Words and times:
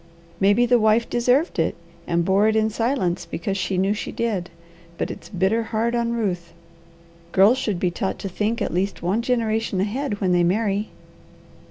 Maybe 0.39 0.65
the 0.65 0.79
wife 0.79 1.07
deserved 1.07 1.59
it, 1.59 1.75
and 2.07 2.25
bore 2.25 2.47
it 2.47 2.55
in 2.55 2.71
silence 2.71 3.27
because 3.27 3.55
she 3.55 3.77
knew 3.77 3.93
she 3.93 4.11
did, 4.11 4.49
but 4.97 5.11
it's 5.11 5.29
bitter 5.29 5.61
hard 5.61 5.93
on 5.93 6.13
Ruth. 6.13 6.53
Girls 7.31 7.59
should 7.59 7.79
be 7.79 7.91
taught 7.91 8.17
to 8.17 8.27
think 8.27 8.63
at 8.63 8.73
least 8.73 9.03
one 9.03 9.21
generation 9.21 9.79
ahead 9.79 10.19
when 10.19 10.31
they 10.31 10.43
marry. 10.43 10.89